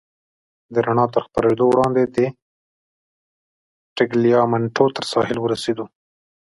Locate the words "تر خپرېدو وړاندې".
1.13-2.03